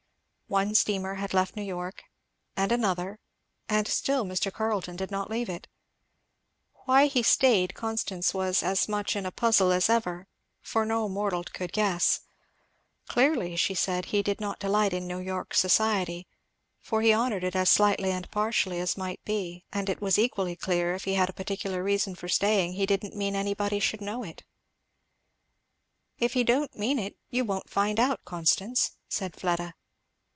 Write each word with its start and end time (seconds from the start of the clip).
One 0.51 0.75
steamer 0.75 1.13
had 1.13 1.33
left 1.33 1.55
New 1.55 1.61
York, 1.63 2.03
and 2.57 2.73
another, 2.73 3.19
and 3.69 3.87
still 3.87 4.25
Mr. 4.25 4.51
Carleton 4.51 4.97
did 4.97 5.09
not 5.09 5.29
leave 5.29 5.47
it. 5.47 5.69
Why 6.83 7.05
he 7.07 7.23
staid, 7.23 7.73
Constance 7.73 8.33
was 8.33 8.61
as 8.61 8.89
much 8.89 9.15
in 9.15 9.25
a 9.25 9.31
puzzle 9.31 9.71
as 9.71 9.89
ever, 9.89 10.27
for 10.61 10.85
no 10.85 11.07
mortal 11.07 11.45
could 11.45 11.71
guess. 11.71 12.19
Clearly, 13.07 13.55
she 13.55 13.73
said, 13.73 14.07
he 14.07 14.21
did 14.21 14.41
not 14.41 14.59
delight 14.59 14.91
in 14.91 15.07
New 15.07 15.19
York 15.19 15.53
society, 15.53 16.27
for 16.81 17.01
he 17.01 17.13
honoured 17.13 17.45
it 17.45 17.55
as 17.55 17.69
slightly 17.69 18.11
and 18.11 18.29
partially 18.29 18.81
as 18.81 18.97
might 18.97 19.23
be, 19.23 19.63
and 19.71 19.87
it 19.87 20.01
was 20.01 20.19
equally 20.19 20.57
clear 20.57 20.93
if 20.93 21.05
he 21.05 21.13
had 21.13 21.29
a 21.29 21.33
particular 21.33 21.81
reason 21.81 22.13
for 22.13 22.27
staying 22.27 22.73
he 22.73 22.85
didn't 22.85 23.15
mean 23.15 23.37
anybody 23.37 23.79
should 23.79 24.01
know 24.01 24.21
it. 24.21 24.43
"If 26.19 26.33
he 26.33 26.43
don't 26.43 26.75
mean 26.75 26.99
it, 26.99 27.15
you 27.29 27.45
won't 27.45 27.69
find 27.69 27.99
it 27.99 28.01
out, 28.01 28.25
Constance," 28.25 28.97
said 29.07 29.33
Fleda. 29.39 29.75